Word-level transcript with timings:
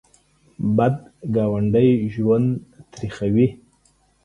بد 0.77 0.95
ګاونډی 1.35 1.89
ژوند 2.13 2.47
تریخوي 2.93 3.47